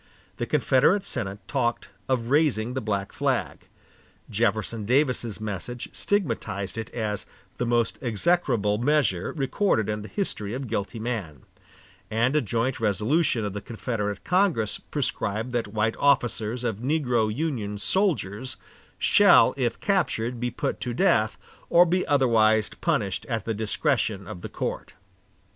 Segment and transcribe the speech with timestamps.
[0.37, 3.67] The Confederate Senate talked of raising the black flag;
[4.31, 7.27] Jefferson Davis's message stigmatized it as
[7.57, 11.43] "the most execrable measure recorded in the history of guilty man";
[12.09, 17.77] and a joint resolution of the Confederate Congress prescribed that white officers of negro Union
[17.77, 18.57] soldiers
[18.97, 21.37] "shall, if captured, be put to death,
[21.69, 24.95] or be otherwise punished at the discretion of the court."